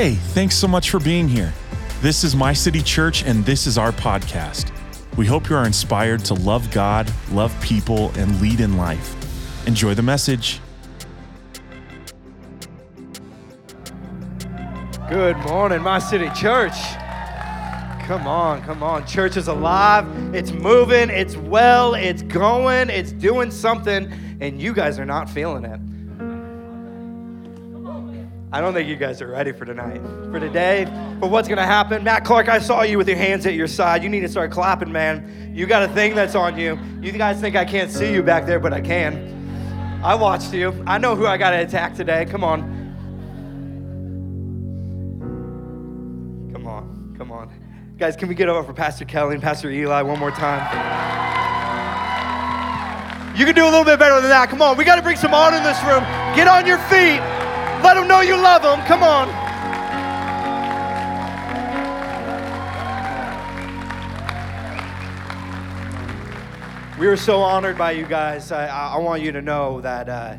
[0.00, 1.52] Hey, thanks so much for being here.
[2.02, 4.70] This is My City Church, and this is our podcast.
[5.16, 9.16] We hope you are inspired to love God, love people, and lead in life.
[9.66, 10.60] Enjoy the message.
[15.10, 16.78] Good morning, My City Church.
[18.06, 19.04] Come on, come on.
[19.04, 20.06] Church is alive.
[20.32, 21.10] It's moving.
[21.10, 21.94] It's well.
[21.94, 22.88] It's going.
[22.88, 25.80] It's doing something, and you guys are not feeling it.
[28.50, 30.00] I don't think you guys are ready for tonight,
[30.30, 30.86] for today,
[31.20, 32.02] for what's going to happen.
[32.02, 34.02] Matt Clark, I saw you with your hands at your side.
[34.02, 35.52] You need to start clapping, man.
[35.54, 36.78] You got a thing that's on you.
[37.02, 40.00] You guys think I can't see you back there, but I can.
[40.02, 40.82] I watched you.
[40.86, 42.24] I know who I got to attack today.
[42.24, 42.62] Come on.
[46.54, 47.14] Come on.
[47.18, 47.52] Come on.
[47.98, 50.64] Guys, can we get over for Pastor Kelly and Pastor Eli one more time?
[53.36, 54.48] You can do a little bit better than that.
[54.48, 54.78] Come on.
[54.78, 56.02] We got to bring some honor in this room.
[56.34, 57.37] Get on your feet.
[57.88, 58.84] Let them know you love them.
[58.84, 59.28] Come on.
[66.98, 68.52] We are so honored by you guys.
[68.52, 70.36] I, I want you to know that uh,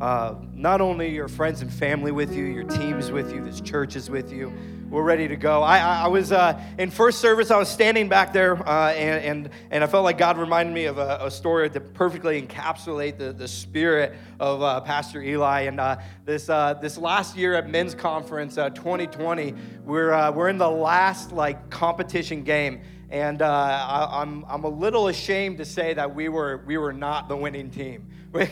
[0.00, 3.94] uh, not only your friends and family with you, your teams with you, this church
[3.94, 4.50] is with you.
[4.88, 5.62] We're ready to go.
[5.62, 7.50] I, I, was uh, in first service.
[7.50, 10.84] I was standing back there, uh, and, and and I felt like God reminded me
[10.84, 15.62] of a, a story to perfectly encapsulate the, the spirit of uh, Pastor Eli.
[15.62, 20.70] And uh, this uh, this last year at Men's Conference 2020, we're we're in the
[20.70, 26.14] last like competition game and uh, I, I'm, I'm a little ashamed to say that
[26.14, 28.08] we were, we were not the winning team.
[28.36, 28.48] We,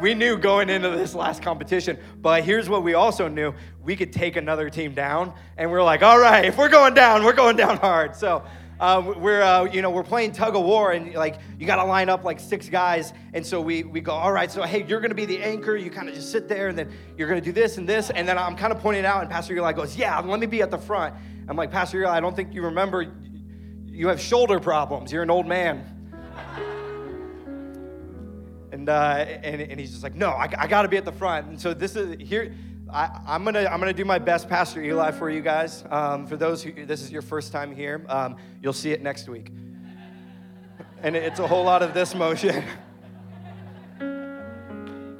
[0.00, 4.12] we knew going into this last competition, but here's what we also knew we could
[4.12, 5.32] take another team down.
[5.56, 8.16] And we are like, all right, if we're going down, we're going down hard.
[8.16, 8.44] So
[8.80, 11.84] uh, we're, uh, you know, we're playing tug of war, and like you got to
[11.84, 13.12] line up like six guys.
[13.32, 15.76] And so we, we go, all right, so hey, you're to be the anchor.
[15.76, 18.10] You kind of just sit there, and then you're to do this and this.
[18.10, 20.62] And then I'm kind of pointing out, and Pastor Eli goes, yeah, let me be
[20.62, 21.14] at the front.
[21.48, 23.06] I'm like, Pastor Eli, I don't think you remember
[23.86, 25.12] you have shoulder problems.
[25.12, 25.86] You're an old man.
[28.82, 31.12] And, uh, and, and he's just like, no, I, I got to be at the
[31.12, 31.46] front.
[31.46, 32.52] And so this is here.
[32.90, 35.84] I, am gonna I'm gonna do my best, Pastor Eli, for you guys.
[35.88, 39.28] Um, for those who this is your first time here, um, you'll see it next
[39.28, 39.52] week.
[41.00, 42.64] And it's a whole lot of this motion.
[44.00, 45.14] and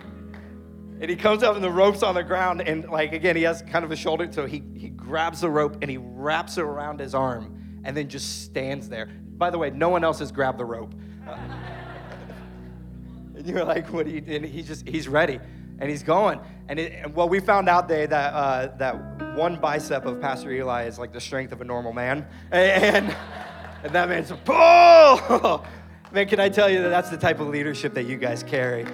[1.08, 3.84] he comes up and the rope's on the ground, and like again, he has kind
[3.84, 7.14] of a shoulder, so he he grabs the rope and he wraps it around his
[7.14, 9.06] arm and then just stands there.
[9.06, 10.92] By the way, no one else has grabbed the rope.
[11.28, 11.38] Uh,
[13.42, 14.06] and you're like, what?
[14.06, 15.40] Are you, and he's just, he's ready.
[15.80, 16.38] And he's going.
[16.68, 20.84] And, it, and we found out there that, uh, that one bicep of Pastor Eli
[20.84, 22.26] is like the strength of a normal man.
[22.52, 23.16] And,
[23.82, 25.66] and that man's, pull!
[26.12, 28.84] Man, can I tell you that that's the type of leadership that you guys carry?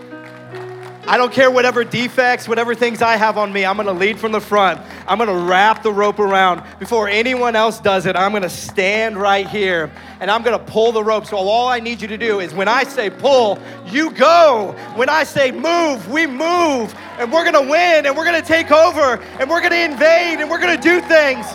[1.09, 4.31] I don't care whatever defects, whatever things I have on me, I'm gonna lead from
[4.31, 4.79] the front.
[5.07, 6.63] I'm gonna wrap the rope around.
[6.79, 11.03] Before anyone else does it, I'm gonna stand right here and I'm gonna pull the
[11.03, 11.25] rope.
[11.25, 14.77] So all I need you to do is when I say pull, you go.
[14.97, 16.95] When I say move, we move.
[17.19, 20.61] And we're gonna win and we're gonna take over and we're gonna invade and we're
[20.61, 21.47] gonna do things.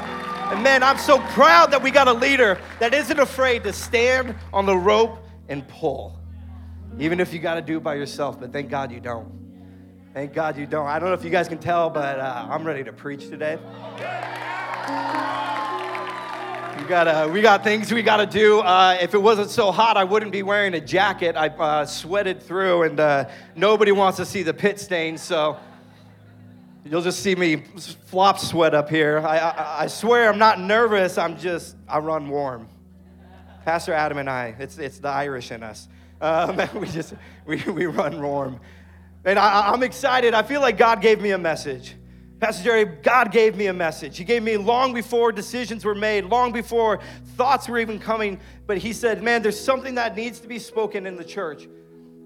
[0.49, 4.33] And man, I'm so proud that we got a leader that isn't afraid to stand
[4.51, 6.19] on the rope and pull.
[6.99, 9.42] Even if you got to do it by yourself, but thank God you don't.
[10.13, 10.85] Thank God you don't.
[10.85, 13.57] I don't know if you guys can tell, but uh, I'm ready to preach today.
[16.77, 18.59] We got, we got things we got to do.
[18.59, 21.35] Uh, if it wasn't so hot, I wouldn't be wearing a jacket.
[21.35, 25.57] I uh, sweated through, and uh, nobody wants to see the pit stains, so
[26.85, 27.63] you'll just see me
[28.05, 29.17] flop sweat up here.
[29.17, 31.17] I, I, I swear I'm not nervous.
[31.17, 32.67] I'm just, I run warm.
[33.65, 35.87] Pastor Adam and I, it's, it's the Irish in us.
[36.21, 37.15] Um, we just,
[37.47, 38.59] we, we run warm.
[39.25, 40.33] And I, am excited.
[40.33, 41.95] I feel like God gave me a message.
[42.39, 44.17] Pastor Jerry, God gave me a message.
[44.17, 46.99] He gave me long before decisions were made, long before
[47.37, 48.37] thoughts were even coming.
[48.67, 51.67] But He said, Man, there's something that needs to be spoken in the church.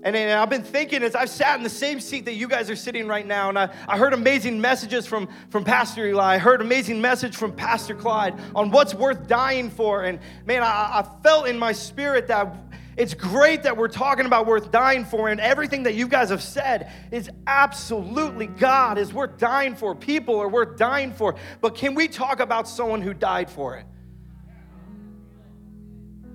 [0.03, 2.69] And, and I've been thinking as I've sat in the same seat that you guys
[2.69, 6.35] are sitting right now, and I, I heard amazing messages from, from Pastor Eli.
[6.35, 10.03] I heard amazing message from Pastor Clyde on what's worth dying for.
[10.03, 12.66] And man, I, I felt in my spirit that
[12.97, 16.41] it's great that we're talking about worth dying for, and everything that you guys have
[16.41, 19.93] said is absolutely God is worth dying for.
[19.93, 21.35] People are worth dying for.
[21.61, 23.85] But can we talk about someone who died for it?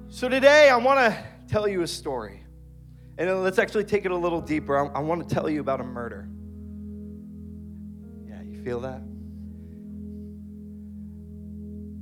[0.08, 2.44] So today, I want to tell you a story.
[3.18, 4.78] And let's actually take it a little deeper.
[4.78, 6.28] I, I want to tell you about a murder.
[8.28, 9.02] Yeah, you feel that?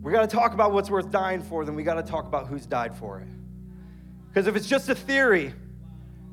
[0.02, 2.46] We got to talk about what's worth dying for, then we got to talk about
[2.46, 3.28] who's died for it.
[4.30, 5.52] Because if it's just a theory,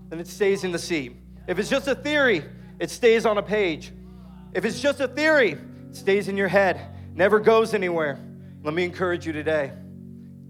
[0.10, 1.18] then it stays in the sea.
[1.48, 2.44] If it's just a theory,
[2.80, 3.92] it stays on a page.
[4.54, 5.58] If it's just a theory,
[5.90, 6.80] it stays in your head.
[7.14, 8.20] never goes anywhere.
[8.64, 9.72] Let me encourage you today.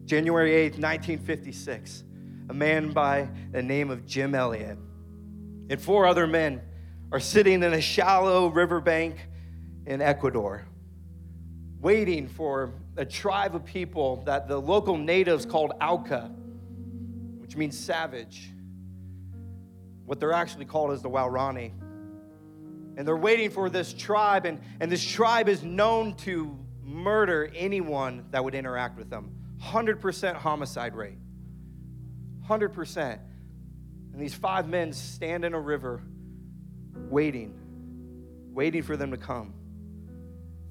[0.06, 2.04] January 8th, 1956,
[2.50, 4.78] a man by the name of Jim Elliot
[5.70, 6.62] and four other men
[7.12, 9.16] are sitting in a shallow riverbank
[9.86, 10.66] in Ecuador,
[11.80, 16.32] waiting for a tribe of people that the local natives called Auca,
[17.48, 18.52] which means savage.
[20.06, 21.72] What they're actually called is the Waorani.
[22.98, 28.26] And they're waiting for this tribe, and, and this tribe is known to murder anyone
[28.32, 29.32] that would interact with them.
[29.64, 31.20] 100% homicide rate.
[32.50, 33.20] 100%.
[34.12, 36.04] And these five men stand in a river
[37.10, 37.54] waiting,
[38.52, 39.54] waiting for them to come.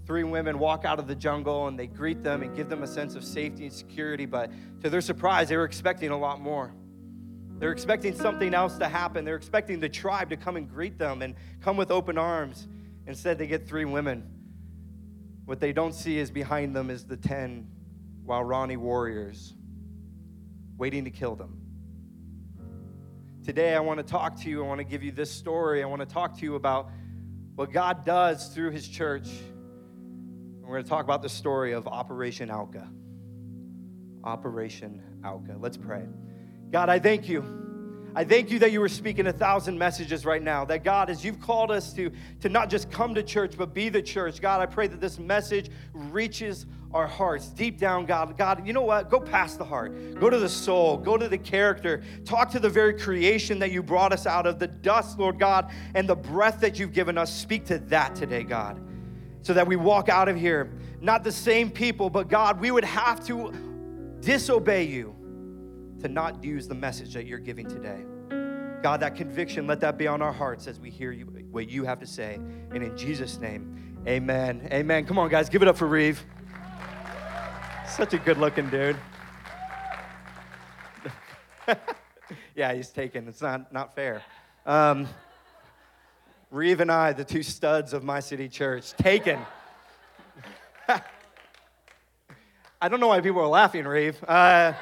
[0.06, 2.86] Three women walk out of the jungle and they greet them and give them a
[2.86, 4.50] sense of safety and security, but
[4.82, 6.72] to their surprise, they were expecting a lot more.
[7.58, 9.24] They're expecting something else to happen.
[9.24, 12.68] They're expecting the tribe to come and greet them and come with open arms.
[13.06, 14.30] Instead, they get three women.
[15.44, 17.68] What they don't see is behind them is the 10
[18.26, 19.54] Waorani warriors
[20.76, 21.60] waiting to kill them.
[23.44, 24.62] Today, I want to talk to you.
[24.62, 25.82] I want to give you this story.
[25.82, 26.90] I want to talk to you about
[27.54, 29.28] what God does through His church.
[30.66, 32.88] We're going to talk about the story of Operation Auca.
[34.24, 35.54] Operation Auca.
[35.60, 36.02] Let's pray.
[36.72, 37.44] God, I thank you.
[38.16, 40.64] I thank you that you were speaking a thousand messages right now.
[40.64, 42.10] That God, as you've called us to,
[42.40, 45.20] to not just come to church, but be the church, God, I pray that this
[45.20, 48.36] message reaches our hearts deep down, God.
[48.36, 49.08] God, you know what?
[49.08, 52.70] Go past the heart, go to the soul, go to the character, talk to the
[52.70, 56.58] very creation that you brought us out of, the dust, Lord God, and the breath
[56.60, 57.32] that you've given us.
[57.32, 58.80] Speak to that today, God,
[59.46, 62.84] so that we walk out of here not the same people, but God, we would
[62.84, 63.52] have to
[64.18, 65.14] disobey you
[66.00, 68.02] to not use the message that you're giving today.
[68.82, 71.84] God, that conviction, let that be on our hearts as we hear you, what you
[71.84, 72.40] have to say.
[72.72, 74.66] And in Jesus' name, amen.
[74.72, 75.06] Amen.
[75.06, 76.24] Come on, guys, give it up for Reeve.
[77.88, 78.96] Such a good looking dude.
[82.56, 83.28] yeah, he's taken.
[83.28, 84.24] It's not, not fair.
[84.66, 85.06] Um,
[86.52, 89.40] Reeve and I, the two studs of my city church, taken.
[90.88, 91.02] I
[92.88, 94.16] don't know why people are laughing, Reeve.
[94.22, 94.74] Uh,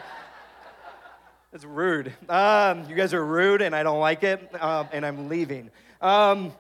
[1.55, 2.13] it's rude.
[2.29, 5.71] Um, you guys are rude, and I don't like it, um, and I'm leaving.
[6.03, 6.53] Um,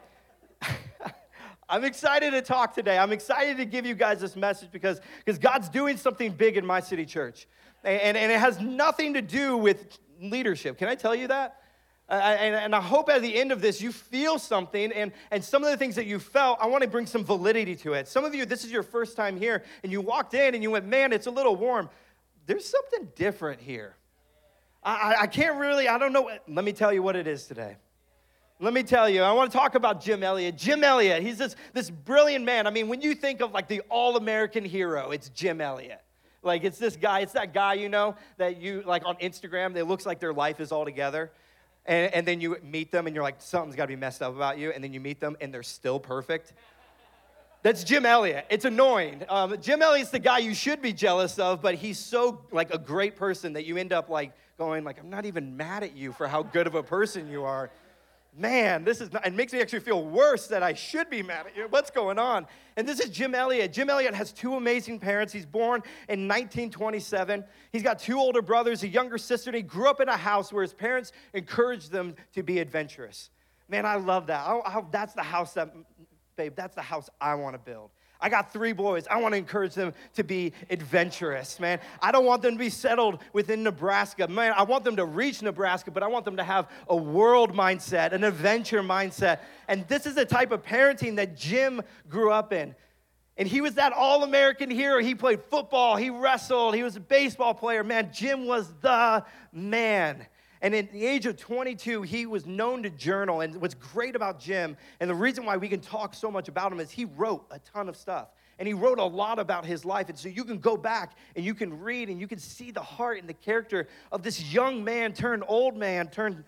[1.68, 2.96] I'm excited to talk today.
[2.96, 6.64] I'm excited to give you guys this message because, because God's doing something big in
[6.64, 7.46] my city church.
[7.82, 10.78] And, and it has nothing to do with leadership.
[10.78, 11.58] Can I tell you that?
[12.08, 15.42] Uh, and, and, I hope at the end of this you feel something, and, and
[15.42, 18.08] some of the things that you felt, I want to bring some validity to it.
[18.08, 20.70] Some of you, this is your first time here, and you walked in and you
[20.70, 21.88] went, man, it's a little warm.
[22.46, 23.96] There's something different here.
[24.82, 26.30] I, I can't really, I don't know.
[26.46, 27.76] Let me tell you what it is today.
[28.60, 30.58] Let me tell you, I want to talk about Jim Elliot.
[30.58, 32.66] Jim Elliot, he's this, this brilliant man.
[32.66, 36.02] I mean, when you think of like the all American hero, it's Jim Elliot.
[36.42, 39.86] Like, it's this guy, it's that guy, you know, that you like on Instagram, that
[39.86, 41.32] looks like their life is all together.
[41.86, 44.34] And, and then you meet them and you're like, something's got to be messed up
[44.34, 44.70] about you.
[44.70, 46.52] And then you meet them and they're still perfect.
[47.62, 48.46] That's Jim Elliot.
[48.50, 49.22] It's annoying.
[49.28, 52.78] Um, Jim Elliot's the guy you should be jealous of, but he's so like a
[52.78, 56.12] great person that you end up like going like, I'm not even mad at you
[56.12, 57.70] for how good of a person you are.
[58.36, 61.46] Man, this is not, it makes me actually feel worse that I should be mad
[61.46, 61.68] at you.
[61.70, 62.48] What's going on?
[62.76, 63.72] And this is Jim Elliot.
[63.72, 65.32] Jim Elliot has two amazing parents.
[65.32, 67.44] He's born in 1927.
[67.70, 70.52] He's got two older brothers, a younger sister, and he grew up in a house
[70.52, 73.30] where his parents encouraged them to be adventurous.
[73.68, 74.44] Man, I love that.
[74.44, 75.72] I, I, that's the house that,
[76.34, 77.90] babe, that's the house I want to build.
[78.24, 79.06] I got three boys.
[79.10, 81.78] I want to encourage them to be adventurous, man.
[82.00, 84.26] I don't want them to be settled within Nebraska.
[84.28, 87.52] Man, I want them to reach Nebraska, but I want them to have a world
[87.52, 89.40] mindset, an adventure mindset.
[89.68, 92.74] And this is the type of parenting that Jim grew up in.
[93.36, 95.02] And he was that all American hero.
[95.02, 97.84] He played football, he wrestled, he was a baseball player.
[97.84, 100.26] Man, Jim was the man.
[100.62, 103.40] And at the age of 22, he was known to journal.
[103.40, 106.72] And what's great about Jim, and the reason why we can talk so much about
[106.72, 108.28] him, is he wrote a ton of stuff.
[108.58, 110.08] And he wrote a lot about his life.
[110.08, 112.82] And so you can go back and you can read and you can see the
[112.82, 116.44] heart and the character of this young man turned old man turned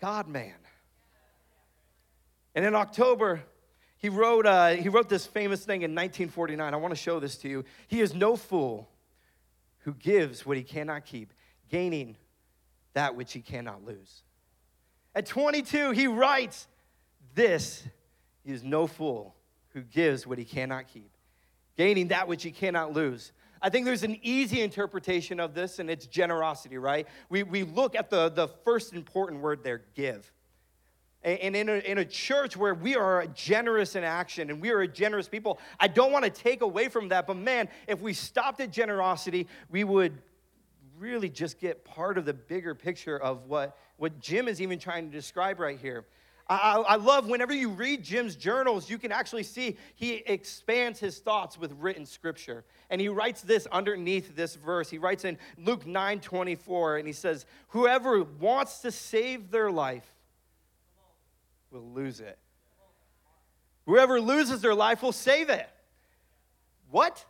[0.00, 0.54] God man.
[2.54, 3.42] And in October,
[3.98, 6.72] he wrote, uh, he wrote this famous thing in 1949.
[6.72, 7.64] I want to show this to you.
[7.86, 8.88] He is no fool
[9.80, 11.32] who gives what he cannot keep,
[11.68, 12.16] gaining
[12.94, 14.22] that which he cannot lose.
[15.14, 16.66] At 22, he writes,
[17.34, 17.84] This
[18.44, 19.34] is no fool
[19.70, 21.10] who gives what he cannot keep,
[21.76, 23.32] gaining that which he cannot lose.
[23.62, 27.06] I think there's an easy interpretation of this, and it's generosity, right?
[27.28, 30.32] We, we look at the, the first important word there give.
[31.22, 34.80] and in a, in a church where we are generous in action and we are
[34.80, 37.26] a generous people, I don't want to take away from that.
[37.26, 40.22] But man, if we stopped at generosity, we would
[41.00, 45.10] really just get part of the bigger picture of what, what Jim is even trying
[45.10, 46.04] to describe right here.
[46.48, 51.20] I, I, love whenever you read Jim's journals, you can actually see he expands his
[51.20, 52.64] thoughts with written scripture.
[52.90, 54.90] And he writes this underneath this verse.
[54.90, 60.08] He writes in Luke 9 24, and he says, Whoever wants to save their life
[61.70, 62.36] will lose it.
[63.86, 65.68] Whoever loses their life will save it.
[66.90, 67.24] What?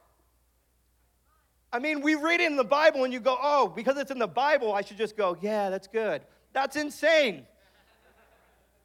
[1.73, 4.19] I mean, we read it in the Bible and you go, oh, because it's in
[4.19, 6.23] the Bible, I should just go, yeah, that's good.
[6.53, 7.47] That's insane.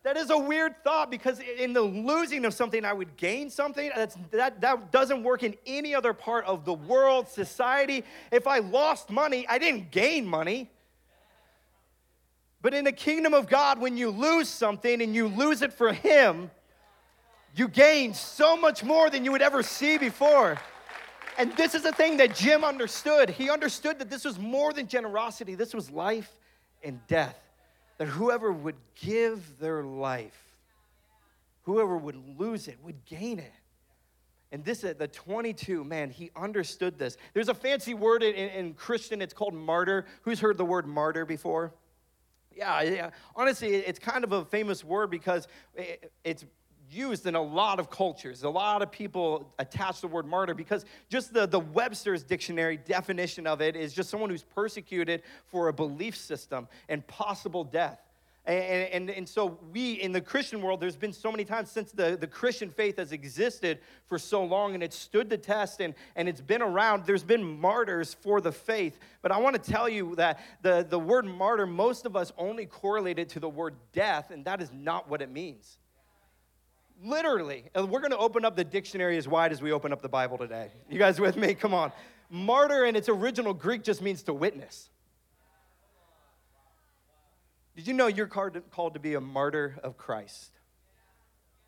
[0.03, 3.91] That is a weird thought because in the losing of something, I would gain something.
[3.95, 8.03] That's, that, that doesn't work in any other part of the world, society.
[8.31, 10.69] If I lost money, I didn't gain money.
[12.61, 15.91] But in the kingdom of God, when you lose something and you lose it for
[15.91, 16.51] Him,
[17.55, 20.59] you gain so much more than you would ever see before.
[21.37, 23.29] And this is the thing that Jim understood.
[23.29, 26.31] He understood that this was more than generosity, this was life
[26.83, 27.37] and death.
[27.97, 30.37] That whoever would give their life,
[31.63, 33.53] whoever would lose it, would gain it.
[34.51, 37.17] And this, the 22, man, he understood this.
[37.33, 40.05] There's a fancy word in, in Christian, it's called martyr.
[40.21, 41.73] Who's heard the word martyr before?
[42.55, 43.09] Yeah, yeah.
[43.35, 45.47] Honestly, it's kind of a famous word because
[46.23, 46.45] it's
[46.95, 48.43] used in a lot of cultures.
[48.43, 53.45] A lot of people attach the word martyr because just the, the Webster's dictionary definition
[53.45, 57.99] of it is just someone who's persecuted for a belief system and possible death.
[58.47, 61.91] And, and, and so, we in the Christian world, there's been so many times since
[61.91, 65.95] the, the Christian faith has existed for so long and it's stood the test and,
[66.15, 67.05] and it's been around.
[67.05, 68.99] There's been martyrs for the faith.
[69.23, 72.67] But I want to tell you that the, the word martyr, most of us only
[72.67, 75.79] correlate it to the word death, and that is not what it means.
[77.03, 80.09] Literally, we're going to open up the dictionary as wide as we open up the
[80.09, 80.71] Bible today.
[80.89, 81.53] You guys with me?
[81.53, 81.91] Come on.
[82.29, 84.89] Martyr in its original Greek just means to witness.
[87.75, 90.51] Did you know you're called to be a martyr of Christ?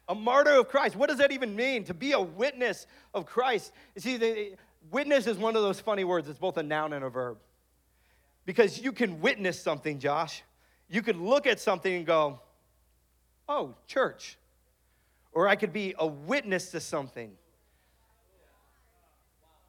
[0.08, 0.96] A martyr of Christ.
[0.96, 1.84] What does that even mean?
[1.86, 3.74] To be a witness of Christ.
[3.96, 4.52] You see, the,
[4.90, 6.30] witness is one of those funny words.
[6.30, 7.38] It's both a noun and a verb.
[8.46, 10.44] Because you can witness something, Josh.
[10.90, 12.40] You could look at something and go,
[13.50, 14.38] oh, church.
[15.34, 17.32] Or I could be a witness to something.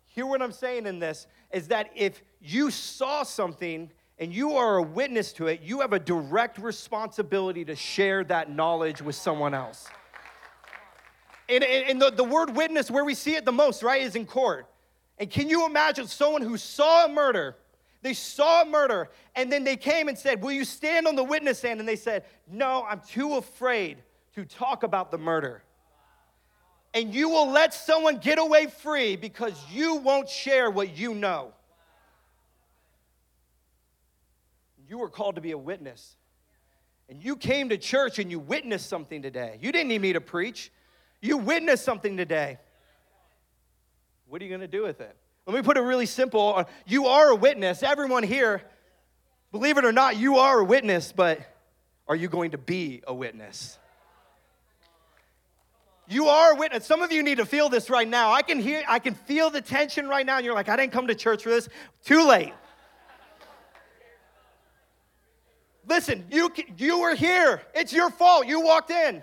[0.06, 4.78] Hear what I'm saying in this is that if you saw something and you are
[4.78, 9.54] a witness to it, you have a direct responsibility to share that knowledge with someone
[9.54, 9.86] else.
[11.48, 14.26] And, and the, the word witness, where we see it the most, right, is in
[14.26, 14.66] court.
[15.18, 17.56] And can you imagine someone who saw a murder?
[18.02, 21.24] They saw a murder, and then they came and said, Will you stand on the
[21.24, 21.80] witness stand?
[21.80, 23.98] And they said, No, I'm too afraid
[24.38, 25.62] to talk about the murder.
[26.94, 31.52] And you will let someone get away free because you won't share what you know.
[34.88, 36.16] you were called to be a witness.
[37.08, 39.58] And you came to church and you witnessed something today.
[39.60, 40.72] You didn't need me to preach,
[41.20, 42.58] you witnessed something today.
[44.28, 45.16] What are you going to do with it?
[45.46, 46.54] Let me put it really simple.
[46.56, 47.82] Uh, you are a witness.
[47.82, 48.62] Everyone here,
[49.52, 51.40] believe it or not, you are a witness, but
[52.06, 53.78] are you going to be a witness?
[56.10, 56.86] You are a witness.
[56.86, 58.32] Some of you need to feel this right now.
[58.32, 60.92] I can hear, I can feel the tension right now, and you're like, I didn't
[60.92, 61.68] come to church for this.
[62.02, 62.54] Too late.
[65.86, 67.60] Listen, you, you were here.
[67.74, 68.46] It's your fault.
[68.46, 69.22] You walked in.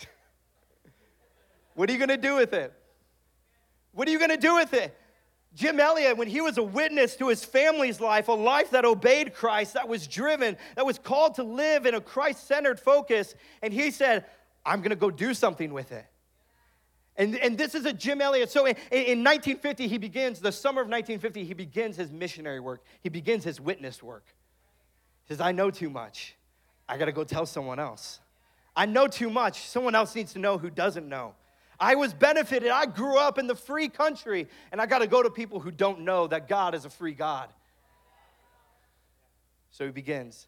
[1.74, 2.72] what are you going to do with it?
[3.92, 4.99] What are you going to do with it?
[5.54, 9.34] Jim Elliot, when he was a witness to his family's life, a life that obeyed
[9.34, 13.72] Christ, that was driven, that was called to live in a Christ centered focus, and
[13.72, 14.26] he said,
[14.64, 16.06] I'm going to go do something with it.
[17.16, 18.50] And, and this is a Jim Elliot.
[18.50, 22.82] So in, in 1950, he begins, the summer of 1950, he begins his missionary work.
[23.02, 24.24] He begins his witness work.
[25.24, 26.36] He says, I know too much.
[26.88, 28.20] I got to go tell someone else.
[28.76, 29.68] I know too much.
[29.68, 31.34] Someone else needs to know who doesn't know.
[31.80, 32.68] I was benefited.
[32.68, 35.70] I grew up in the free country, and I got to go to people who
[35.70, 37.48] don't know that God is a free God.
[39.70, 40.46] So he begins.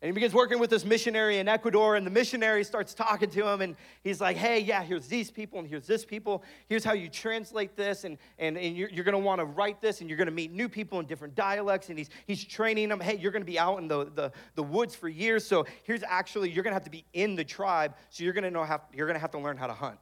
[0.00, 3.46] And he begins working with this missionary in Ecuador, and the missionary starts talking to
[3.46, 6.42] him, and he's like, hey, yeah, here's these people, and here's this people.
[6.70, 9.82] Here's how you translate this, and, and, and you're, you're going to want to write
[9.82, 12.88] this, and you're going to meet new people in different dialects, and he's, he's training
[12.88, 12.98] them.
[12.98, 16.02] Hey, you're going to be out in the, the, the woods for years, so here's
[16.02, 18.80] actually, you're going to have to be in the tribe, so you're to know how,
[18.94, 19.98] you're going to have to learn how to hunt.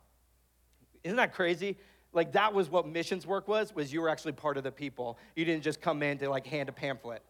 [1.05, 1.77] Isn't that crazy?
[2.13, 5.19] Like that was what missions work was, was you were actually part of the people.
[5.37, 7.23] You didn't just come in to like hand a pamphlet.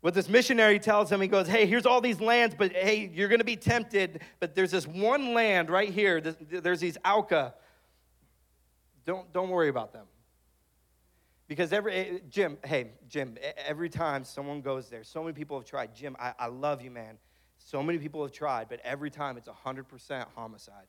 [0.00, 3.28] What this missionary tells him, he goes, Hey, here's all these lands, but hey, you're
[3.28, 6.20] gonna be tempted, but there's this one land right here.
[6.20, 7.54] There's these Auca.
[9.04, 10.06] Don't, don't worry about them.
[11.48, 13.36] Because every, eh, Jim, hey, Jim,
[13.66, 15.94] every time someone goes there, so many people have tried.
[15.94, 17.16] Jim, I, I love you, man.
[17.70, 20.86] So many people have tried, but every time it's 100% homicide.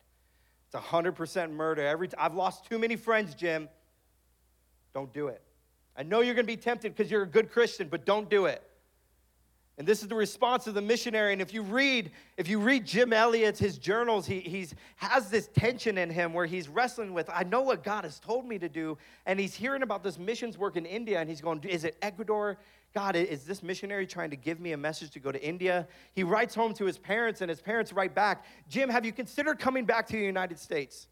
[0.65, 1.85] It's 100% murder.
[1.85, 3.67] Every t- I've lost too many friends, Jim.
[4.93, 5.41] Don't do it.
[5.97, 8.45] I know you're going to be tempted because you're a good Christian, but don't do
[8.45, 8.63] it.
[9.79, 11.31] And this is the response of the missionary.
[11.31, 15.47] And if you read, if you read Jim Elliot's his journals, he he's, has this
[15.53, 18.67] tension in him where he's wrestling with, I know what God has told me to
[18.67, 18.97] do.
[19.25, 22.57] And he's hearing about this missions work in India, and he's going, Is it Ecuador?
[22.93, 25.87] God, is this missionary trying to give me a message to go to India?
[26.13, 29.59] He writes home to his parents, and his parents write back, Jim, have you considered
[29.59, 31.07] coming back to the United States?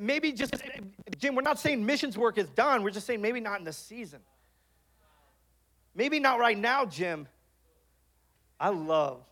[0.00, 0.52] Maybe just,
[1.16, 2.82] Jim, we're not saying missions work is done.
[2.82, 4.20] We're just saying maybe not in this season.
[5.96, 7.26] Maybe not right now, Jim.
[8.60, 9.22] I love,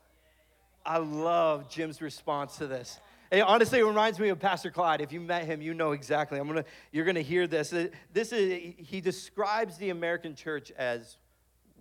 [0.84, 2.98] I love Jim's response to this.
[3.30, 5.00] It honestly, it reminds me of Pastor Clyde.
[5.00, 6.38] If you met him, you know exactly.
[6.38, 7.74] I'm gonna, you're gonna hear this.
[8.12, 11.16] This is he describes the American church as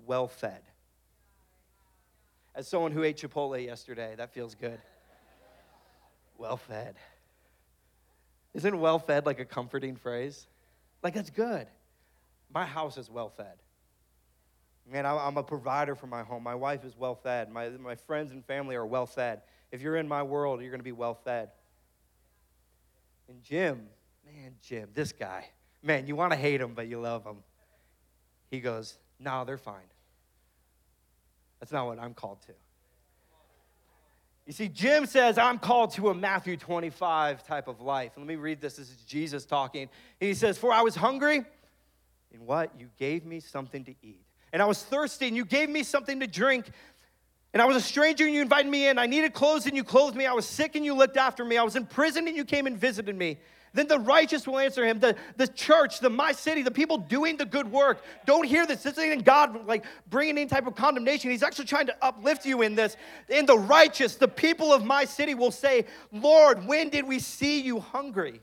[0.05, 0.61] well fed.
[2.55, 4.79] As someone who ate Chipotle yesterday, that feels good.
[6.37, 6.95] Well fed.
[8.53, 10.47] Isn't well fed like a comforting phrase?
[11.01, 11.67] Like that's good.
[12.53, 13.62] My house is well fed.
[14.91, 16.43] Man, I'm a provider for my home.
[16.43, 17.49] My wife is well fed.
[17.51, 19.41] My, my friends and family are well fed.
[19.71, 21.49] If you're in my world, you're going to be well fed.
[23.29, 23.87] And Jim,
[24.25, 25.47] man, Jim, this guy,
[25.81, 27.37] man, you want to hate him, but you love him.
[28.51, 29.89] He goes, No, they're fine.
[31.59, 32.53] That's not what I'm called to.
[34.45, 38.11] You see, Jim says, I'm called to a Matthew 25 type of life.
[38.17, 38.75] Let me read this.
[38.75, 39.87] This is Jesus talking.
[40.19, 41.45] He says, For I was hungry,
[42.33, 42.77] and what?
[42.77, 46.19] You gave me something to eat and I was thirsty, and you gave me something
[46.19, 46.68] to drink.
[47.53, 48.98] And I was a stranger, and you invited me in.
[49.00, 50.27] I needed clothes, and you clothed me.
[50.27, 51.57] I was sick, and you looked after me.
[51.57, 53.39] I was in prison, and you came and visited me.
[53.74, 55.00] Then the righteous will answer him.
[55.00, 58.03] The, the church, the my city, the people doing the good work.
[58.25, 58.83] Don't hear this.
[58.83, 61.31] This isn't God like bringing any type of condemnation.
[61.31, 62.96] He's actually trying to uplift you in this.
[63.29, 67.61] In the righteous, the people of my city will say, Lord, when did we see
[67.61, 68.42] you hungry?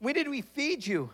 [0.00, 1.10] When did we feed you?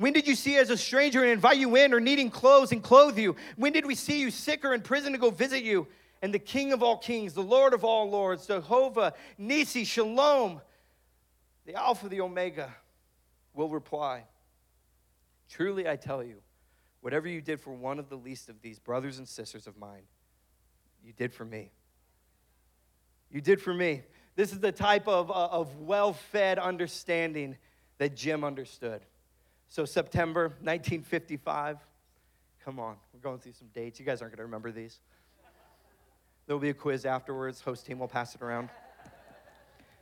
[0.00, 2.82] When did you see as a stranger and invite you in or needing clothes and
[2.82, 3.36] clothe you?
[3.56, 5.88] When did we see you sick or in prison to go visit you?
[6.22, 10.62] And the King of all kings, the Lord of all lords, Jehovah, Nissi, Shalom,
[11.66, 12.74] the Alpha, the Omega,
[13.52, 14.24] will reply
[15.50, 16.36] Truly I tell you,
[17.02, 20.04] whatever you did for one of the least of these brothers and sisters of mine,
[21.04, 21.72] you did for me.
[23.30, 24.00] You did for me.
[24.34, 27.58] This is the type of, uh, of well fed understanding
[27.98, 29.02] that Jim understood.
[29.70, 31.78] So, September 1955.
[32.64, 34.00] Come on, we're going through some dates.
[34.00, 34.98] You guys aren't going to remember these.
[36.46, 37.60] There'll be a quiz afterwards.
[37.60, 38.68] Host team will pass it around.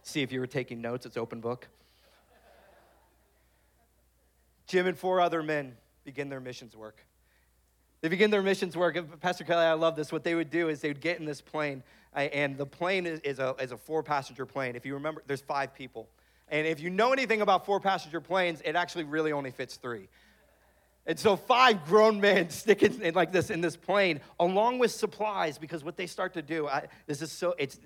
[0.02, 1.04] See if you were taking notes.
[1.04, 1.68] It's open book.
[4.66, 7.04] Jim and four other men begin their missions work.
[8.00, 9.20] They begin their missions work.
[9.20, 10.10] Pastor Kelly, I love this.
[10.10, 11.82] What they would do is they would get in this plane,
[12.14, 14.76] and the plane is, a, is a four passenger plane.
[14.76, 16.08] If you remember, there's five people.
[16.50, 20.08] And if you know anything about four passenger planes, it actually really only fits three.
[21.06, 25.58] And so five grown men stick in, like this in this plane, along with supplies,
[25.58, 27.78] because what they start to do, I, this is so, it's,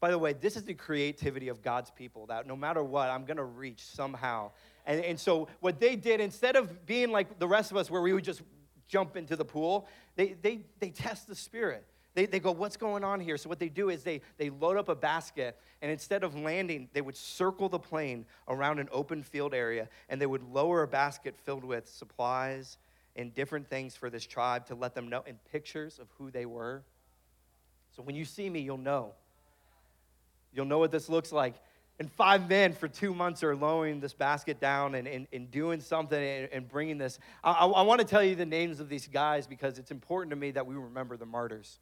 [0.00, 3.24] by the way, this is the creativity of God's people, that no matter what, I'm
[3.24, 4.50] gonna reach somehow.
[4.86, 8.02] And, and so what they did, instead of being like the rest of us where
[8.02, 8.42] we would just
[8.88, 11.86] jump into the pool, they, they, they test the spirit.
[12.18, 13.36] They, they go, What's going on here?
[13.36, 16.88] So, what they do is they, they load up a basket, and instead of landing,
[16.92, 20.88] they would circle the plane around an open field area, and they would lower a
[20.88, 22.76] basket filled with supplies
[23.14, 26.44] and different things for this tribe to let them know, and pictures of who they
[26.44, 26.82] were.
[27.94, 29.12] So, when you see me, you'll know.
[30.52, 31.54] You'll know what this looks like.
[32.00, 35.80] And five men for two months are lowering this basket down and, and, and doing
[35.80, 37.20] something and, and bringing this.
[37.44, 40.30] I, I, I want to tell you the names of these guys because it's important
[40.30, 41.78] to me that we remember the martyrs.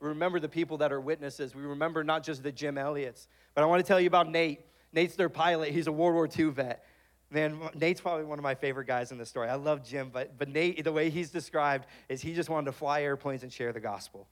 [0.00, 1.54] We remember the people that are witnesses.
[1.54, 3.28] We remember not just the Jim Elliots.
[3.54, 4.60] But I want to tell you about Nate.
[4.92, 5.70] Nate's their pilot.
[5.70, 6.84] He's a World War II vet.
[7.30, 9.48] Man, Nate's probably one of my favorite guys in the story.
[9.48, 12.72] I love Jim, but, but Nate, the way he's described is he just wanted to
[12.72, 14.28] fly airplanes and share the gospel.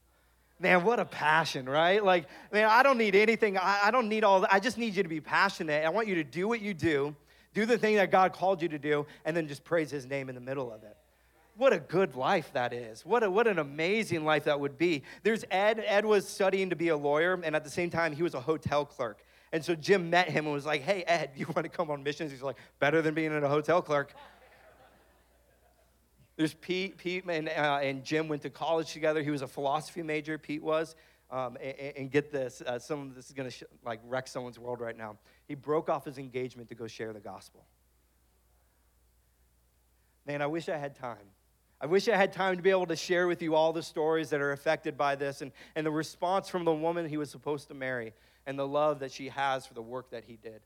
[0.61, 2.05] Man, what a passion, right?
[2.05, 3.59] Like, man, I don't need anything.
[3.59, 4.55] I, I don't need all that.
[4.55, 5.85] I just need you to be passionate.
[5.85, 7.17] I want you to do what you do,
[7.53, 10.29] do the thing that God called you to do, and then just praise his name
[10.29, 10.97] in the middle of it.
[11.57, 13.07] What a good life that is.
[13.07, 15.03] What, a, what an amazing life that would be.
[15.23, 15.83] There's Ed.
[15.87, 18.41] Ed was studying to be a lawyer, and at the same time, he was a
[18.41, 19.25] hotel clerk.
[19.53, 22.03] And so Jim met him and was like, hey, Ed, you want to come on
[22.03, 22.33] missions?
[22.33, 24.13] He's like, better than being in a hotel clerk.
[26.37, 26.99] There's Pete.
[26.99, 29.23] Pete and, uh, and Jim went to college together.
[29.23, 30.97] He was a philosophy major, Pete was.
[31.31, 34.29] Um, and, and, get this, uh, some of this is going to sh- like wreck
[34.29, 35.17] someone's world right now.
[35.47, 37.65] He broke off his engagement to go share the gospel.
[40.27, 41.27] Man, I wish I had time.
[41.81, 44.31] I wish I had time to be able to share with you all the stories
[44.31, 47.69] that are affected by this and, and the response from the woman he was supposed
[47.69, 48.15] to marry
[48.47, 50.61] and the love that she has for the work that he did.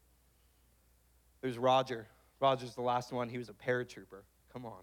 [1.40, 2.06] There's Roger.
[2.40, 3.28] Roger's the last one.
[3.28, 4.22] He was a paratrooper.
[4.52, 4.82] Come on.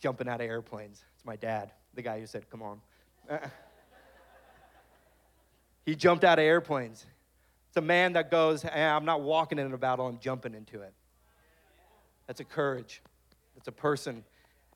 [0.00, 1.04] Jumping out of airplanes.
[1.14, 2.80] It's my dad, the guy who said, Come on.
[5.86, 7.06] he jumped out of airplanes.
[7.70, 10.82] It's a man that goes, hey, I'm not walking in a battle, I'm jumping into
[10.82, 10.92] it.
[12.26, 13.00] That's a courage.
[13.54, 14.24] That's a person.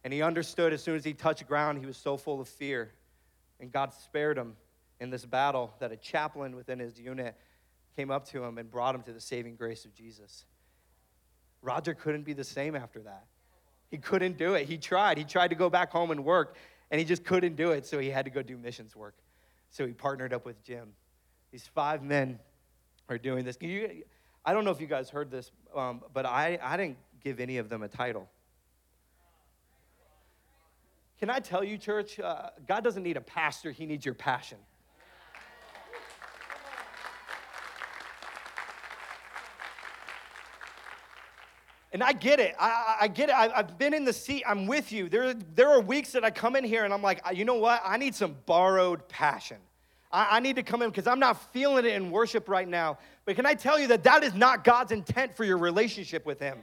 [0.05, 2.93] And he understood as soon as he touched ground, he was so full of fear.
[3.59, 4.55] And God spared him
[5.01, 7.35] in this battle that a chaplain within his unit
[7.97, 10.45] came up to him and brought him to the saving grace of Jesus.
[11.62, 13.25] Roger couldn't be the same after that.
[13.90, 14.67] He couldn't do it.
[14.67, 15.19] He tried.
[15.19, 16.57] He tried to go back home and work,
[16.90, 19.14] and he just couldn't do it, so he had to go do missions work.
[19.71, 20.93] So he partnered up with Jim.
[21.51, 22.38] These five men
[23.09, 23.57] are doing this.
[23.61, 24.03] You,
[24.45, 27.59] I don't know if you guys heard this, um, but I, I didn't give any
[27.59, 28.29] of them a title.
[31.25, 34.59] Can I tell you, church, uh, God doesn't need a pastor, He needs your passion.
[41.95, 42.55] And I get it.
[42.61, 43.35] I, I get it.
[43.35, 44.43] I, have been in the seat.
[44.47, 45.09] I'm with you.
[45.09, 47.81] There, there are weeks that I come in here and I'm like, you know what?
[47.83, 49.57] I need some borrowed passion.
[50.13, 52.99] I, I need to come in because I'm not feeling it in worship right now.
[53.25, 56.39] But can I tell you that that is not God's intent for your relationship with
[56.39, 56.59] Him?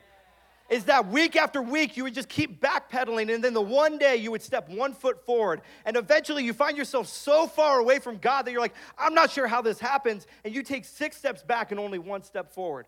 [0.71, 4.15] Is that week after week you would just keep backpedaling, and then the one day
[4.15, 8.17] you would step one foot forward, and eventually you find yourself so far away from
[8.17, 11.43] God that you're like, I'm not sure how this happens, and you take six steps
[11.43, 12.87] back and only one step forward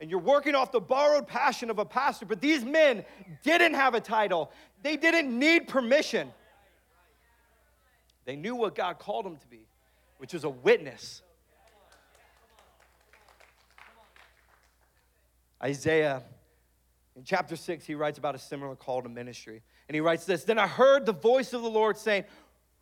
[0.00, 3.04] and you're working off the borrowed passion of a pastor, but these men
[3.42, 6.30] didn't have a title, they didn't need permission.
[8.26, 9.66] They knew what God called them to be,
[10.18, 11.22] which was a witness.
[15.64, 16.22] Isaiah,
[17.16, 19.62] in chapter 6, he writes about a similar call to ministry.
[19.88, 22.24] And he writes this Then I heard the voice of the Lord saying,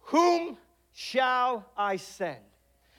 [0.06, 0.58] Whom
[0.92, 2.38] shall I send?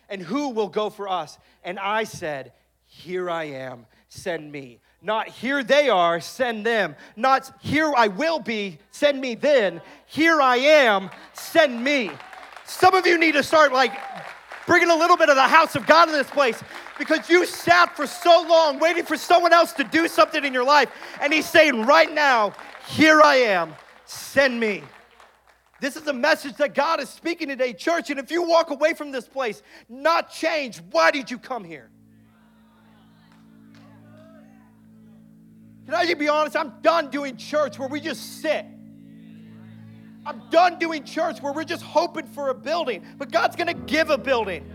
[0.09, 1.37] And who will go for us?
[1.63, 2.53] And I said,
[2.85, 4.79] Here I am send me.
[5.01, 6.95] Not here they are, send them.
[7.15, 9.81] Not here I will be, send me then.
[10.05, 12.11] Here I am, send me.
[12.65, 13.93] Some of you need to start like
[14.65, 16.62] bringing a little bit of the house of God in this place
[16.97, 20.63] because you sat for so long waiting for someone else to do something in your
[20.63, 20.89] life.
[21.21, 22.54] And He's saying, right now,
[22.88, 23.73] here I am,
[24.06, 24.84] send me.
[25.80, 28.10] This is a message that God is speaking today, church.
[28.10, 31.89] And if you walk away from this place not changed, why did you come here?
[35.86, 36.56] Can I just be honest?
[36.56, 38.65] I'm done doing church where we just sit.
[40.25, 44.09] I'm done doing church where we're just hoping for a building, but God's gonna give
[44.09, 44.71] a building.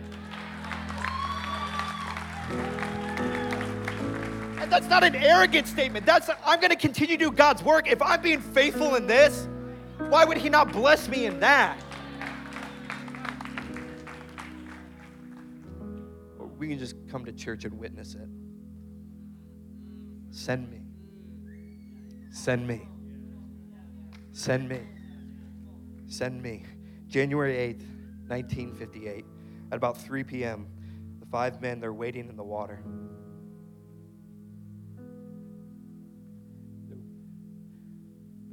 [4.61, 6.04] And that's not an arrogant statement.
[6.04, 7.90] That's I'm gonna continue to do God's work.
[7.90, 9.48] If I'm being faithful in this,
[9.98, 11.78] why would He not bless me in that?
[16.38, 18.28] Or we can just come to church and witness it.
[20.30, 20.82] Send me.
[22.30, 22.87] Send me.
[24.32, 24.80] Send me.
[26.08, 26.64] Send me.
[27.06, 27.84] January 8th,
[28.28, 29.24] 1958,
[29.70, 30.66] at about 3 p.m.,
[31.20, 32.82] the five men, they're waiting in the water.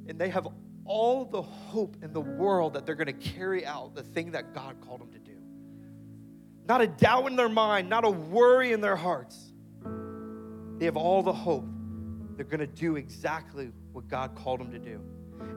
[0.08, 0.48] And they have
[0.86, 4.54] all the hope in the world that they're going to carry out the thing that
[4.54, 5.38] God called them to do.
[6.68, 9.54] Not a doubt in their mind, not a worry in their hearts.
[10.78, 11.66] They have all the hope
[12.36, 15.02] they're going to do exactly what God called them to do.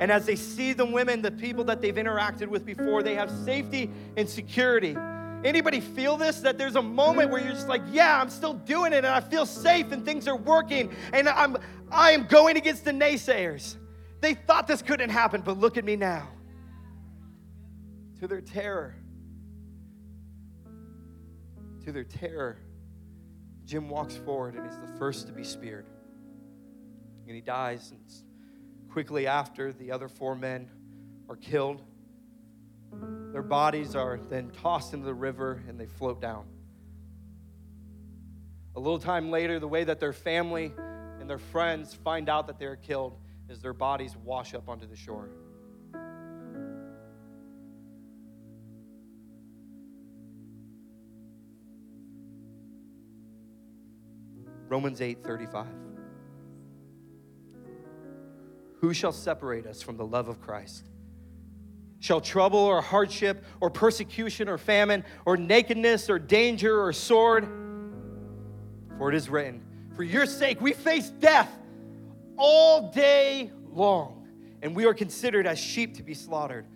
[0.01, 3.31] And as they see the women, the people that they've interacted with before, they have
[3.31, 4.97] safety and security.
[5.45, 6.41] Anybody feel this?
[6.41, 9.21] That there's a moment where you're just like, yeah, I'm still doing it and I
[9.21, 11.57] feel safe and things are working and I'm
[11.91, 13.77] I am going against the naysayers.
[14.21, 16.29] They thought this couldn't happen, but look at me now.
[18.21, 18.97] To their terror.
[21.85, 22.59] To their terror,
[23.65, 25.87] Jim walks forward and he's the first to be speared
[27.27, 27.93] and he dies.
[27.93, 28.01] And
[28.91, 30.69] quickly after, the other four men
[31.29, 31.83] are killed.
[33.33, 36.47] Their bodies are then tossed into the river and they float down.
[38.77, 40.73] A little time later, the way that their family
[41.21, 44.97] and their friends find out that they're killed, is their bodies wash up onto the
[44.97, 45.31] shore.
[54.69, 55.67] Romans 8 35.
[58.81, 60.89] Who shall separate us from the love of Christ?
[62.01, 67.49] Shall trouble or hardship or persecution or famine or nakedness or danger or sword?
[68.99, 69.63] For it is written,
[69.97, 71.51] For your sake we face death
[72.37, 74.29] all day long,
[74.63, 76.67] and we are considered as sheep to be slaughtered.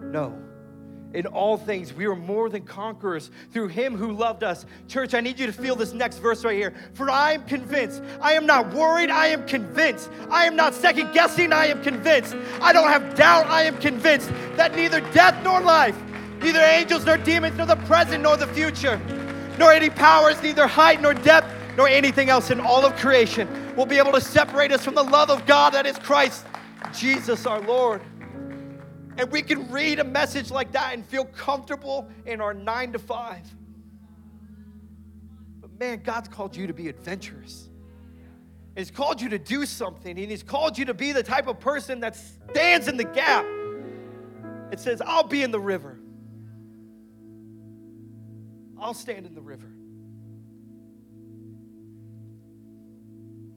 [0.00, 0.51] No
[1.14, 1.92] in all things.
[1.92, 4.66] We are more than conquerors through him who loved us.
[4.88, 6.74] Church, I need you to feel this next verse right here.
[6.94, 8.02] For I am convinced.
[8.20, 9.10] I am not worried.
[9.10, 10.10] I am convinced.
[10.30, 11.52] I am not second guessing.
[11.52, 12.36] I am convinced.
[12.60, 13.46] I don't have doubt.
[13.46, 16.00] I am convinced that neither death nor life,
[16.40, 19.00] neither angels nor demons, nor the present nor the future,
[19.58, 21.46] nor any powers, neither height nor depth,
[21.76, 25.02] nor anything else in all of creation will be able to separate us from the
[25.02, 26.46] love of God that is Christ
[26.92, 28.02] Jesus our Lord.
[29.18, 32.98] And we can read a message like that and feel comfortable in our nine to
[32.98, 33.46] five.
[35.60, 37.68] But man, God's called you to be adventurous.
[38.76, 41.60] He's called you to do something, and He's called you to be the type of
[41.60, 43.44] person that stands in the gap.
[44.72, 45.98] It says, I'll be in the river.
[48.80, 49.70] I'll stand in the river.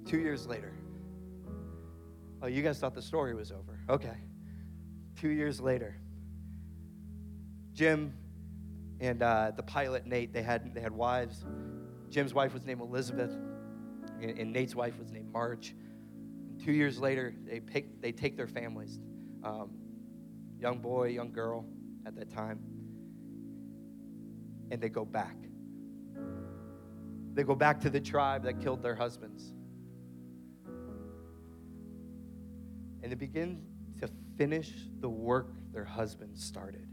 [0.05, 0.73] Two years later.
[2.41, 3.79] Oh, you guys thought the story was over.
[3.89, 4.24] Okay
[5.15, 5.97] two years later,
[7.73, 8.13] Jim
[8.99, 11.45] and uh, the pilot Nate, they had, they had wives.
[12.09, 13.31] Jim's wife was named Elisabeth,
[14.21, 15.75] and, and Nate's wife was named Marge.
[16.49, 18.99] And two years later, they, pick, they take their families,
[19.43, 19.71] um,
[20.59, 21.65] young boy, young girl
[22.05, 22.59] at that time,
[24.71, 25.35] and they go back.
[27.33, 29.53] They go back to the tribe that killed their husbands.
[33.03, 33.61] And they begin
[33.99, 36.87] to finish the work their husbands started.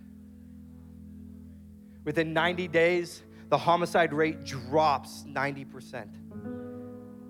[2.04, 6.06] Within 90 days, the homicide rate drops 90%.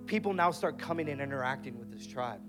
[0.06, 2.40] People now start coming and interacting with this tribe.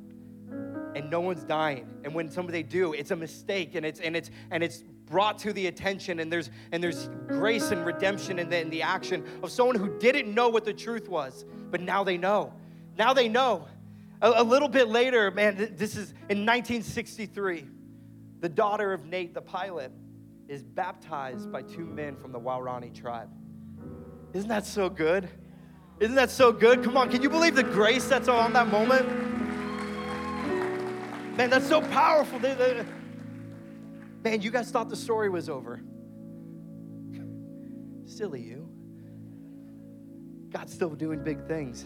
[0.96, 1.88] And no one's dying.
[2.04, 5.54] And when somebody do, it's a mistake and it's and it's and it's brought to
[5.54, 9.52] the attention and there's and there's grace and redemption in the, in the action of
[9.52, 12.54] someone who didn't know what the truth was, but now they know.
[12.98, 13.68] Now they know.
[14.24, 17.68] A, a little bit later, man, this is in 1963.
[18.40, 19.92] The daughter of Nate, the pilot,
[20.48, 23.30] is baptized by two men from the Waorani tribe.
[24.34, 25.30] Isn't that so good?
[26.00, 26.84] Isn't that so good?
[26.84, 29.08] Come on, can you believe the grace that's on that moment?
[31.38, 32.40] Man, that's so powerful.
[32.40, 35.82] Man, you guys thought the story was over.
[38.06, 38.70] Silly you.
[40.50, 41.86] God's still doing big things.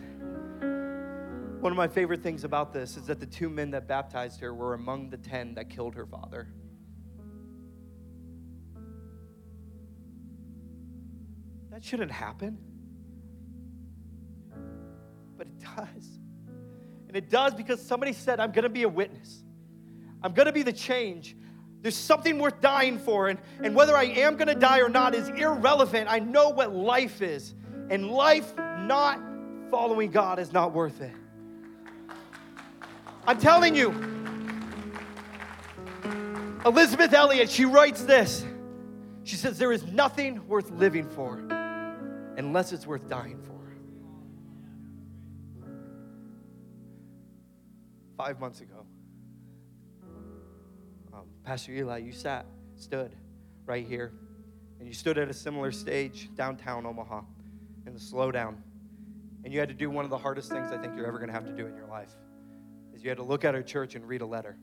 [1.59, 4.53] One of my favorite things about this is that the two men that baptized her
[4.53, 6.47] were among the ten that killed her father.
[11.71, 12.59] That shouldn't happen.
[15.35, 16.19] But it does.
[17.07, 19.43] And it does because somebody said, I'm going to be a witness.
[20.21, 21.35] I'm going to be the change.
[21.81, 23.29] There's something worth dying for.
[23.29, 26.07] And, and whether I am going to die or not is irrelevant.
[26.09, 27.55] I know what life is.
[27.89, 29.19] And life not
[29.71, 31.13] following God is not worth it.
[33.27, 33.89] I'm telling you.
[36.65, 38.45] Elisabeth Elliot, she writes this.
[39.25, 41.39] She says, There is nothing worth living for
[42.37, 43.53] unless it's worth dying for.
[48.15, 48.85] Five months ago,
[51.13, 52.45] um, Pastor Eli, you sat,
[52.77, 53.13] stood
[53.65, 54.13] right here,
[54.79, 57.21] and you stood at a similar stage downtown Omaha
[57.85, 58.55] in the slowdown.
[59.43, 61.27] And you had to do one of the hardest things I think you're ever going
[61.27, 62.15] to have to do in your life
[62.97, 64.57] is you had to look at our church and read a letter.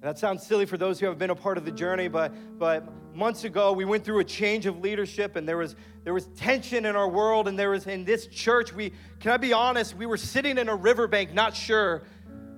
[0.00, 2.84] That sounds silly for those who have been a part of the journey, but, but
[3.16, 6.84] months ago we went through a change of leadership and there was, there was tension
[6.84, 10.06] in our world and there was in this church, we, can I be honest, we
[10.06, 12.04] were sitting in a riverbank not sure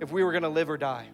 [0.01, 1.07] if we were going to live or die.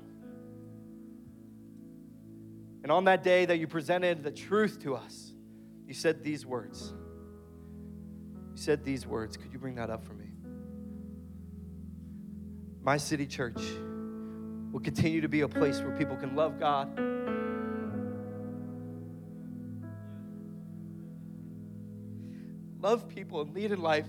[2.82, 5.32] And on that day that you presented the truth to us,
[5.86, 6.92] you said these words.
[8.52, 9.36] You said these words.
[9.36, 10.31] Could you bring that up for me?
[12.84, 13.60] My City Church
[14.72, 16.88] will continue to be a place where people can love God.
[22.80, 24.08] Love people and lead in life.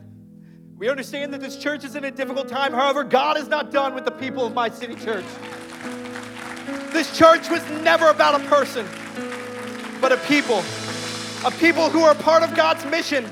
[0.75, 2.73] We understand that this church is in a difficult time.
[2.73, 5.25] However, God is not done with the people of My City Church.
[6.91, 8.87] This church was never about a person,
[10.01, 10.63] but a people.
[11.45, 13.25] A people who are part of God's mission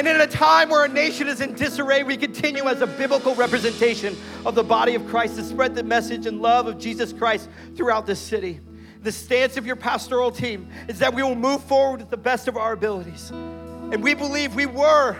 [0.00, 3.34] And in a time where our nation is in disarray, we continue as a biblical
[3.34, 7.50] representation of the body of Christ to spread the message and love of Jesus Christ
[7.76, 8.60] throughout this city.
[9.02, 12.48] The stance of your pastoral team is that we will move forward with the best
[12.48, 13.28] of our abilities.
[13.28, 15.18] And we believe we were,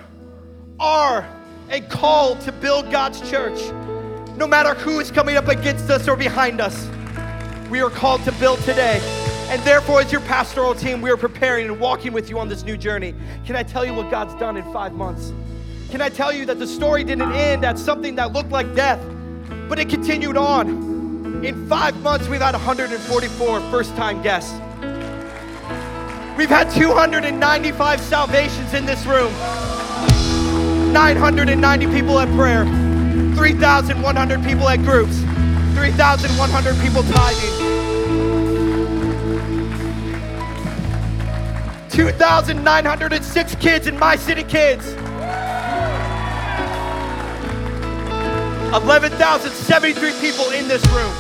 [0.78, 1.28] are,
[1.68, 3.60] a call to build God's church.
[4.38, 6.88] No matter who is coming up against us or behind us,
[7.68, 9.19] we are called to build today.
[9.50, 12.62] And therefore, as your pastoral team, we are preparing and walking with you on this
[12.62, 13.16] new journey.
[13.44, 15.32] Can I tell you what God's done in five months?
[15.90, 19.04] Can I tell you that the story didn't end at something that looked like death,
[19.68, 21.44] but it continued on?
[21.44, 24.52] In five months, we've had 144 first time guests.
[26.38, 29.32] We've had 295 salvations in this room,
[30.92, 32.64] 990 people at prayer,
[33.34, 35.18] 3,100 people at groups,
[35.74, 37.69] 3,100 people tithing.
[41.90, 44.86] 2,906 kids in My City Kids.
[48.72, 51.12] 11,073 people in this room.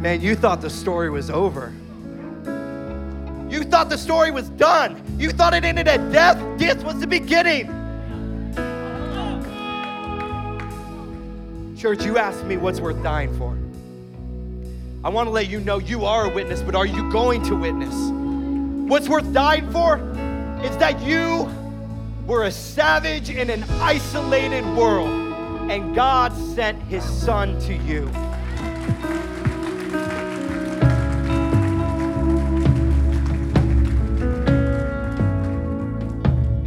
[0.00, 1.74] Man, you thought the story was over.
[3.50, 5.02] You thought the story was done.
[5.18, 6.38] You thought it ended at death.
[6.58, 7.66] This was the beginning.
[11.76, 13.57] Church, you asked me what's worth dying for.
[15.08, 17.56] I want to let you know you are a witness, but are you going to
[17.56, 17.94] witness?
[18.90, 19.96] What's worth dying for
[20.62, 21.48] is that you
[22.26, 25.08] were a savage in an isolated world,
[25.70, 28.04] and God sent His Son to you.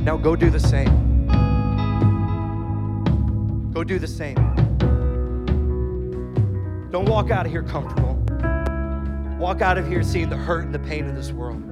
[0.03, 1.27] Now go do the same.
[3.71, 4.33] Go do the same.
[6.89, 8.10] Don't walk out of here comfortable.
[9.41, 11.63] Walk out of here seeing the hurt and the pain of this world.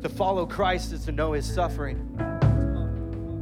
[0.00, 2.16] To follow Christ is to know his suffering,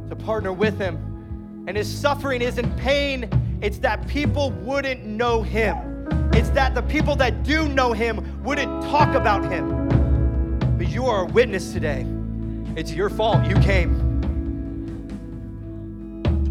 [0.09, 1.63] to partner with him.
[1.65, 3.29] And his suffering isn't pain,
[3.61, 6.09] it's that people wouldn't know him.
[6.33, 9.87] It's that the people that do know him wouldn't talk about him.
[10.77, 12.05] But you are a witness today.
[12.75, 13.45] It's your fault.
[13.47, 14.11] You came.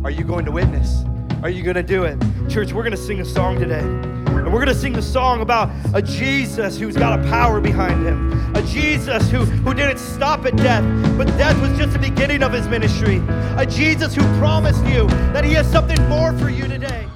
[0.03, 1.05] Are you going to witness?
[1.43, 2.19] Are you going to do it?
[2.49, 4.12] Church, we're going to sing a song today.
[4.53, 8.07] And we're going to sing the song about a Jesus who's got a power behind
[8.07, 8.55] him.
[8.55, 10.85] A Jesus who, who didn't stop at death,
[11.17, 13.23] but death was just the beginning of his ministry.
[13.57, 17.09] A Jesus who promised you that he has something more for you today.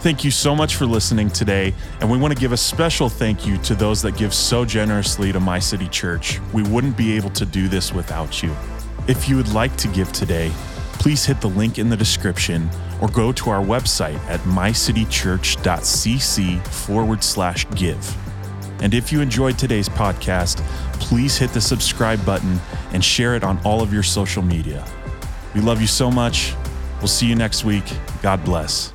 [0.00, 3.46] Thank you so much for listening today, and we want to give a special thank
[3.46, 6.40] you to those that give so generously to My City Church.
[6.52, 8.52] We wouldn't be able to do this without you.
[9.06, 10.50] If you would like to give today,
[10.94, 12.68] please hit the link in the description
[13.00, 18.16] or go to our website at mycitychurch.cc forward slash give.
[18.80, 20.58] And if you enjoyed today's podcast,
[21.00, 22.58] please hit the subscribe button
[22.92, 24.84] and share it on all of your social media.
[25.54, 26.54] We love you so much.
[26.98, 27.84] We'll see you next week.
[28.22, 28.92] God bless.